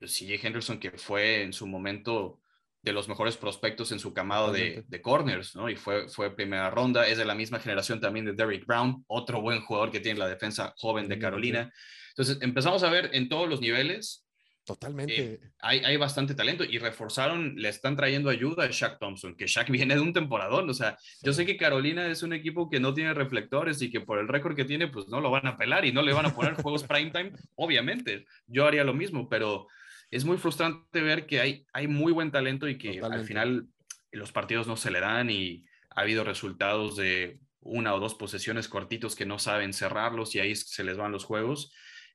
[0.00, 2.40] CJ Henderson, que fue en su momento
[2.82, 5.68] de los mejores prospectos en su camado de, de, corners, ¿no?
[5.68, 9.42] Y fue, fue primera ronda, es de la misma generación también de Derrick Brown, otro
[9.42, 11.72] buen jugador que tiene la defensa joven de Carolina.
[12.10, 14.24] Entonces, empezamos a ver en todos los niveles.
[14.64, 15.18] Totalmente.
[15.18, 19.46] Eh, hay, hay, bastante talento y reforzaron, le están trayendo ayuda a Shaq Thompson, que
[19.46, 20.68] Shaq viene de un temporadón.
[20.70, 24.00] O sea, yo sé que Carolina es un equipo que no tiene reflectores y que
[24.00, 26.26] por el récord que tiene, pues no lo van a pelar y no le van
[26.26, 27.32] a poner juegos primetime.
[27.56, 29.66] Obviamente, yo haría lo mismo, pero
[30.10, 33.66] es muy frustrante ver que hay, hay muy buen talento y que al final
[34.12, 38.68] los partidos no se le dan y ha habido resultados de una o dos posesiones
[38.68, 41.72] cortitos que no saben cerrarlos y ahí se les van los juegos.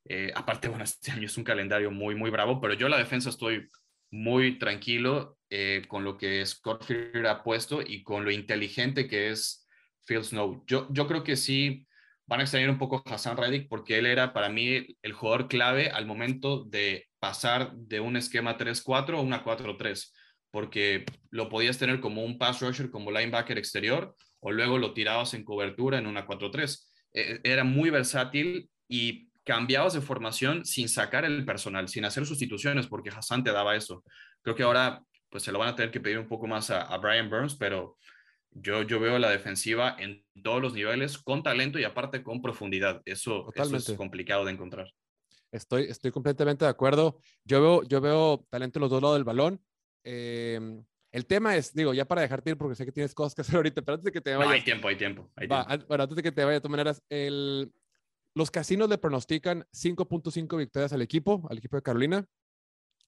[0.08, 3.30] Eh, aparte, bueno, este año es un calendario muy, muy bravo, pero yo la defensa
[3.30, 3.68] estoy
[4.12, 6.86] muy tranquilo eh, con lo que Scott
[7.28, 9.68] ha puesto y con lo inteligente que es
[10.06, 10.64] Phil Snow.
[10.68, 11.88] Yo, yo creo que sí
[12.28, 15.48] van a extrañar un poco a Hassan Reddick porque él era para mí el jugador
[15.48, 20.12] clave al momento de pasar de un esquema 3-4 a una 4-3,
[20.52, 25.34] porque lo podías tener como un pass rusher, como linebacker exterior, o luego lo tirabas
[25.34, 26.88] en cobertura en una 4-3.
[27.14, 32.88] E, era muy versátil y cambiabas de formación sin sacar el personal, sin hacer sustituciones,
[32.88, 34.04] porque Hassan te daba eso.
[34.42, 36.82] Creo que ahora pues se lo van a tener que pedir un poco más a,
[36.82, 37.98] a Brian Burns, pero
[38.56, 43.02] yo, yo veo la defensiva en todos los niveles con talento y aparte con profundidad.
[43.06, 44.92] Eso, es complicado de encontrar.
[45.52, 47.20] Estoy, estoy completamente de acuerdo.
[47.44, 49.62] Yo veo, yo veo talento en los dos lados del balón.
[50.04, 53.42] Em, el tema es, digo, ya para dejarte ir, porque sé que tienes cosas que
[53.42, 54.48] hacer ahorita, pero antes de que te vayas.
[54.48, 55.30] No, hay tiempo, hay tiempo.
[55.36, 55.86] Hay tiempo.
[55.88, 57.72] Bueno, antes de que te vaya, de todas maneras, el,
[58.36, 62.28] los casinos le pronostican 5.5 victorias al equipo, al equipo de Carolina.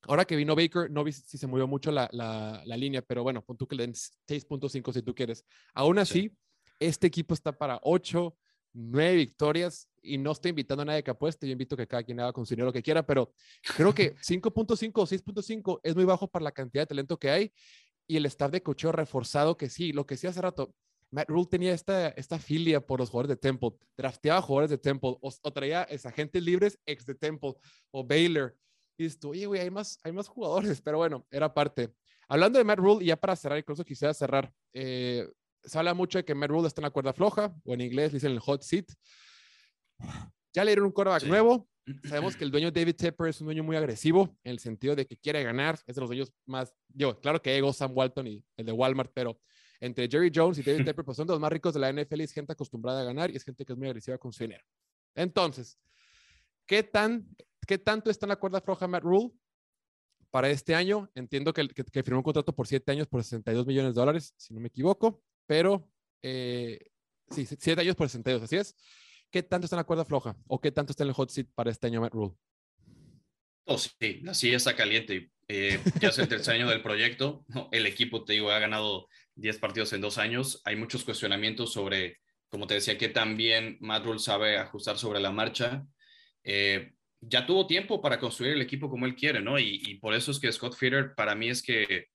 [0.04, 3.44] Ahora que vino Baker, no vi si se movió mucho la, la, línea, pero bueno,
[3.44, 5.44] pon tú que le den 6.5 si tú quieres.
[5.74, 6.32] Aún así,
[6.80, 8.38] este equipo está para 8,
[8.74, 11.46] 9 victorias y no estoy invitando a nadie que apueste.
[11.46, 13.34] Yo invito a que cada quien haga con su dinero lo que quiera, pero
[13.76, 17.52] creo que 5.5 o 6.5 es muy bajo para la cantidad de talento que hay
[18.08, 20.74] y el staff de cocheo reforzado que sí, lo que sí hace rato.
[21.12, 25.18] Matt Rule tenía esta, esta filia por los jugadores de Temple, drafteaba jugadores de Temple
[25.22, 27.54] o, o traía agentes libres ex de Temple
[27.92, 28.56] o Baylor
[28.98, 31.94] y dices oye, güey, hay más, hay más jugadores, pero bueno, era parte.
[32.28, 35.28] Hablando de Matt Rule, y ya para cerrar, incluso quisiera cerrar, eh,
[35.64, 38.12] se habla mucho de que Matt Rule está en la cuerda floja, o en inglés
[38.12, 38.86] dicen el hot seat.
[40.54, 41.70] Ya le dieron un quarterback nuevo.
[42.10, 45.06] Sabemos que el dueño David Tepper es un dueño muy agresivo, en el sentido de
[45.06, 45.80] que quiere ganar.
[45.86, 49.12] Es de los dueños más, yo, claro que ego Sam Walton y el de Walmart,
[49.14, 49.40] pero
[49.80, 52.24] entre Jerry Jones y David Tepper, pues son los más ricos de la NFL y
[52.24, 54.64] es gente acostumbrada a ganar y es gente que es muy agresiva con su dinero.
[55.16, 55.78] Entonces,
[56.66, 57.28] ¿qué tan
[57.68, 59.30] ¿Qué tanto está en la cuerda floja Matt Rule
[60.32, 61.12] para este año?
[61.16, 61.68] Entiendo que,
[62.02, 65.22] firmó un contrato por siete años por 62 millones de dólares, si no me equivoco,
[65.46, 66.80] pero eh,
[67.30, 68.74] sí, siete años por 62, así es.
[69.30, 71.48] ¿Qué tanto está en la cuerda floja o qué tanto está en el hot seat
[71.54, 72.36] para este año Matt Rule?
[73.66, 75.34] Oh, sí, la silla está caliente.
[75.50, 77.46] Eh, ya es el tercer año del proyecto.
[77.74, 80.62] El equipo, te digo, ha ganado 10 partidos en dos años.
[80.66, 82.18] Hay muchos cuestionamientos sobre,
[82.50, 85.86] como te decía, que también Matt sabe ajustar sobre la marcha.
[86.44, 89.58] Eh, ya tuvo tiempo para construir el equipo como él quiere, ¿no?
[89.60, 92.08] Y, por eso es que Scott Feeder para mí es que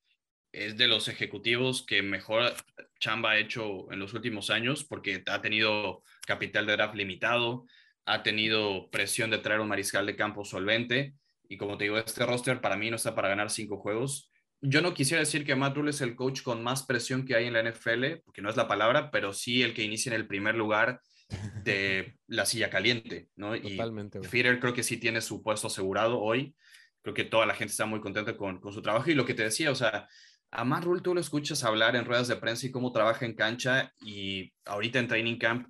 [0.53, 2.53] es de los ejecutivos que mejor
[3.01, 7.67] chamba ha hecho en los últimos años porque ha tenido capital de draft limitado,
[8.05, 11.15] ha tenido presión de traer un mariscal de campo solvente
[11.49, 14.32] y como te digo, este roster para mí no está para ganar cinco juegos.
[14.65, 17.47] Yo no quisiera decir que Matt Rule es el coach con más presión que hay
[17.47, 20.29] en la NFL, porque no es la palabra, pero sí el que inicia en el
[20.29, 21.01] primer lugar
[21.65, 23.61] de la silla caliente, ¿no?
[23.61, 24.21] Totalmente.
[24.23, 26.55] Y Feeder creo que sí tiene su puesto asegurado hoy.
[27.03, 29.11] Creo que toda la gente está muy contenta con, con su trabajo.
[29.11, 30.09] Y lo que te decía, o sea,
[30.53, 33.35] a Matt Rule tú lo escuchas hablar en ruedas de prensa y cómo trabaja en
[33.35, 35.67] cancha y ahorita en training camp,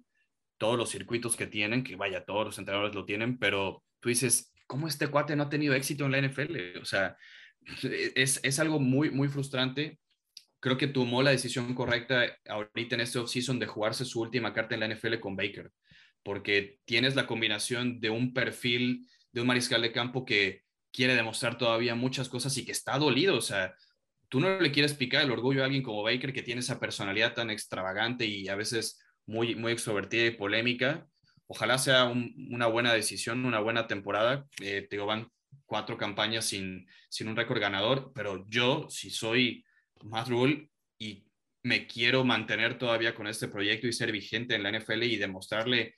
[0.58, 4.52] todos los circuitos que tienen, que vaya, todos los entrenadores lo tienen, pero tú dices,
[4.66, 6.80] ¿cómo este cuate no ha tenido éxito en la NFL?
[6.80, 7.16] O sea,
[8.14, 9.98] es, es algo muy, muy frustrante
[10.62, 14.74] creo que tomó la decisión correcta ahorita en este offseason de jugarse su última carta
[14.74, 15.72] en la NFL con Baker,
[16.22, 21.58] porque tienes la combinación de un perfil de un mariscal de campo que quiere demostrar
[21.58, 23.74] todavía muchas cosas y que está dolido, o sea,
[24.28, 27.34] tú no le quieres picar el orgullo a alguien como Baker que tiene esa personalidad
[27.34, 31.08] tan extravagante y a veces muy, muy extrovertida y polémica.
[31.48, 34.46] Ojalá sea una buena decisión, una buena temporada.
[34.60, 35.28] Eh, te digo, van
[35.66, 39.64] cuatro campañas sin, sin un récord ganador, pero yo, si soy
[40.02, 41.24] Matt Rule y
[41.62, 45.94] me quiero mantener todavía con este proyecto y ser vigente en la NFL y demostrarle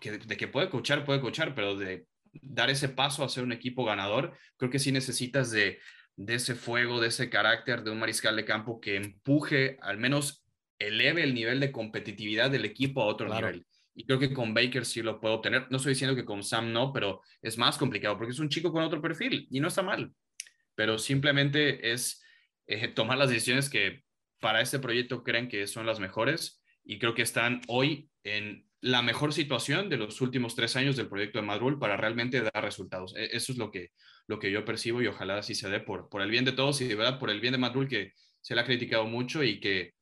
[0.00, 2.06] que, de que puede coachar, puede coachar, pero de
[2.42, 5.80] dar ese paso a ser un equipo ganador, creo que sí necesitas de,
[6.16, 10.44] de ese fuego, de ese carácter de un mariscal de campo que empuje, al menos
[10.78, 13.66] eleve el nivel de competitividad del equipo a otro nivel.
[13.96, 15.66] Y creo que con Baker sí lo puedo obtener.
[15.70, 18.70] No estoy diciendo que con Sam no, pero es más complicado porque es un chico
[18.70, 20.12] con otro perfil y no está mal.
[20.74, 22.22] Pero simplemente es
[22.66, 24.04] eh, tomar las decisiones que
[24.38, 29.00] para este proyecto creen que son las mejores y creo que están hoy en la
[29.00, 33.14] mejor situación de los últimos tres años del proyecto de Madrul para realmente dar resultados.
[33.16, 33.92] E, eso es lo que,
[34.26, 36.80] lo que yo percibo y ojalá así se dé por, por el bien de todos
[36.82, 39.58] y de verdad por el bien de Madrul que se le ha criticado mucho y
[39.58, 39.94] que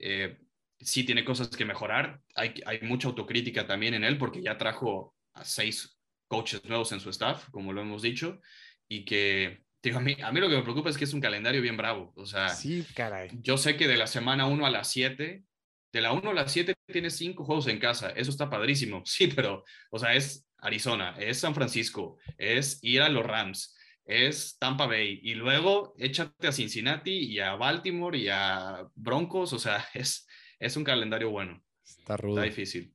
[0.00, 0.36] eh,
[0.80, 2.20] sí tiene cosas que mejorar.
[2.34, 7.00] Hay, hay mucha autocrítica también en él porque ya trajo a seis coaches nuevos en
[7.00, 8.40] su staff, como lo hemos dicho,
[8.88, 11.62] y que a, mí, a mí lo que me preocupa es que es un calendario
[11.62, 12.12] bien bravo.
[12.16, 13.30] O sea, sí, caray.
[13.40, 15.44] yo sé que de la semana 1 a la 7,
[15.92, 18.10] de la 1 a la 7 tienes cinco juegos en casa.
[18.10, 19.02] Eso está padrísimo.
[19.06, 24.56] Sí, pero, o sea, es Arizona, es San Francisco, es ir a los Rams, es
[24.58, 25.20] Tampa Bay.
[25.22, 29.52] Y luego échate a Cincinnati y a Baltimore y a Broncos.
[29.52, 30.26] O sea, es,
[30.58, 31.62] es un calendario bueno.
[31.84, 32.36] Está rudo.
[32.36, 32.92] Está difícil.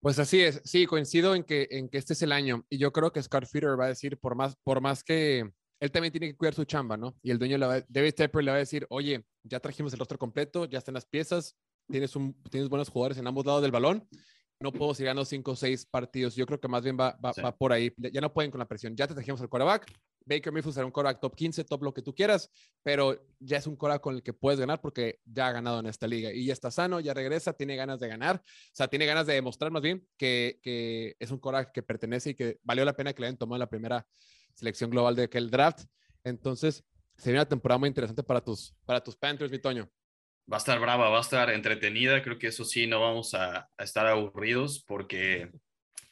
[0.00, 2.64] Pues así es, sí, coincido en que, en que este es el año.
[2.70, 5.90] Y yo creo que Scott Feeder va a decir, por más, por más que él
[5.90, 7.16] también tiene que cuidar su chamba, ¿no?
[7.22, 9.98] Y el dueño, le va, David Tepper, le va a decir, oye, ya trajimos el
[9.98, 11.56] rostro completo, ya están las piezas,
[11.90, 14.06] tienes, un, tienes buenos jugadores en ambos lados del balón,
[14.60, 16.36] no puedo seguir ganando cinco o seis partidos.
[16.36, 17.92] Yo creo que más bien va, va, va, por ahí.
[17.96, 18.94] Ya no pueden con la presión.
[18.94, 19.90] Ya te trajimos el quarterback.
[20.24, 22.50] Baker Mayfield será un quarterback top 15, top lo que tú quieras,
[22.82, 25.86] pero ya es un quarterback con el que puedes ganar porque ya ha ganado en
[25.86, 28.36] esta liga y ya está sano, ya regresa, tiene ganas de ganar.
[28.36, 32.30] O sea, tiene ganas de demostrar más bien que, que es un quarterback que pertenece
[32.30, 34.06] y que valió la pena que le hayan tomado la primera
[34.54, 35.84] selección global de aquel draft.
[36.24, 36.84] Entonces,
[37.16, 39.90] sería una temporada muy interesante para tus, para tus Panthers, mi Toño.
[40.50, 42.22] Va a estar brava, va a estar entretenida.
[42.22, 45.50] Creo que eso sí, no vamos a, estar aburridos porque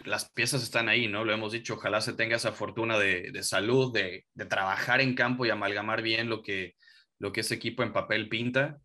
[0.04, 1.24] las piezas están ahí, ¿no?
[1.24, 5.50] Lo hemos dicho, ojalá se tenga esa fortuna de, salud, de, trabajar en campo y
[5.50, 6.76] amalgamar bien lo que,
[7.18, 8.78] lo que ese equipo en papel pinta.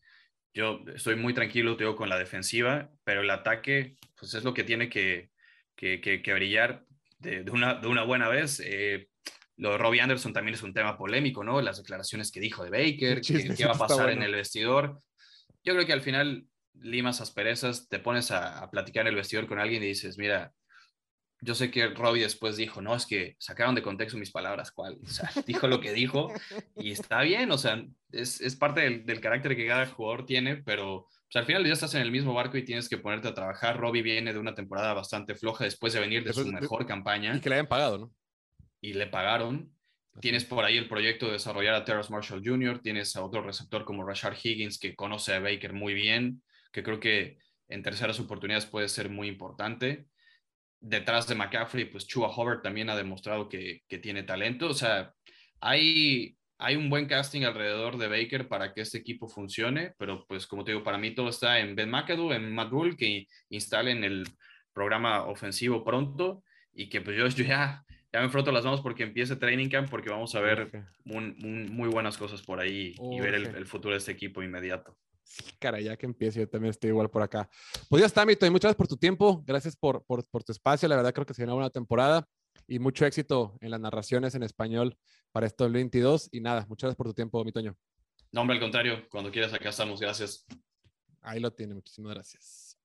[0.53, 4.63] Yo estoy muy tranquilo, tengo con la defensiva, pero el ataque, pues es lo que
[4.63, 5.29] tiene que,
[5.75, 6.85] que, brillar
[7.19, 8.61] de, una, de una buena vez.
[8.63, 9.07] Eh,
[9.57, 11.61] lo de Robbie Anderson también es un tema polémico, ¿no?
[11.61, 13.21] Las declaraciones que dijo de Baker,
[13.57, 15.01] qué, va a pasar en el vestidor.
[15.63, 19.59] Yo creo que al final limas asperezas, te pones a, platicar en el vestidor con
[19.59, 20.51] alguien y dices, mira,
[21.43, 24.99] yo sé que Robbie después dijo, no, es que sacaron de contexto mis palabras, ¿cuál?
[25.03, 26.31] O sea, dijo lo que dijo
[26.75, 30.57] y está bien, o sea, es, es parte del, del, carácter que cada jugador tiene,
[30.57, 33.33] pero pues, al final ya estás en el mismo barco y tienes que ponerte a
[33.33, 33.77] trabajar.
[33.77, 37.35] Robbie viene de una temporada bastante floja después de venir de su mejor campaña.
[37.35, 38.13] Y que le hayan pagado, ¿no?
[38.83, 39.73] y le pagaron.
[40.19, 43.85] Tienes por ahí el proyecto de desarrollar a Terrace Marshall Jr., tienes a otro receptor
[43.85, 48.67] como Rashard Higgins que conoce a Baker muy bien, que creo que en terceras oportunidades
[48.67, 50.05] puede ser muy importante.
[50.83, 54.67] Detrás de McCaffrey, pues Chua Hubbard también ha demostrado que, tiene talento.
[54.67, 55.13] O sea,
[55.61, 60.45] hay, hay un buen casting alrededor de Baker para que este equipo funcione, pero pues
[60.45, 64.27] como te digo, para mí todo está en Ben McAdoo, en Matt que instalen el
[64.73, 66.43] programa ofensivo pronto
[66.73, 69.89] y que pues yo, yo ya ya me froto las manos porque empiece Training Camp,
[69.89, 70.69] porque vamos a ver
[71.03, 74.95] muy buenas cosas por ahí y ver el, futuro de este equipo inmediato.
[75.59, 77.49] Cara, ya que empiece, yo también estoy igual por acá.
[77.89, 80.51] Pues ya está, Mito, y muchas gracias por tu tiempo, gracias por, por, por tu
[80.51, 82.27] espacio, la verdad creo que se una buena temporada
[82.67, 84.97] y mucho éxito en las narraciones en español
[85.31, 87.75] para esto 2022 y nada, muchas gracias por tu tiempo, Mitoño.
[88.31, 90.45] No, hombre, al contrario, cuando quieras acá estamos, gracias.
[91.21, 92.77] Ahí lo tiene, muchísimas gracias.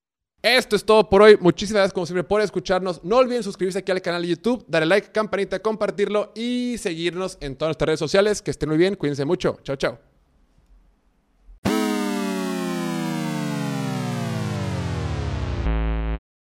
[0.43, 1.37] Esto es todo por hoy.
[1.41, 3.03] Muchísimas gracias como siempre por escucharnos.
[3.03, 7.57] No olviden suscribirse aquí al canal de YouTube, darle like, campanita, compartirlo y seguirnos en
[7.57, 8.41] todas nuestras redes sociales.
[8.41, 9.59] Que estén muy bien, cuídense mucho.
[9.65, 10.08] Chao, chao.